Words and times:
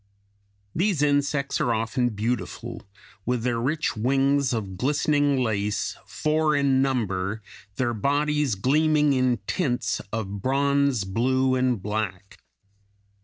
These 0.73 1.03
insects 1.03 1.61
are 1.61 1.75
often 1.75 2.09
beautiful, 2.09 2.81
with 3.23 3.43
their 3.43 3.59
rich 3.61 3.95
wings 3.95 4.51
of 4.51 4.75
glistening 4.75 5.37
lace, 5.43 5.95
four 6.07 6.55
in 6.55 6.81
number, 6.81 7.43
their 7.75 7.93
bodies 7.93 8.55
gleaming 8.55 9.13
in 9.13 9.37
tints 9.45 10.01
of 10.11 10.41
bronze, 10.41 11.03
blue, 11.03 11.53
and 11.53 11.79
black. 11.83 12.39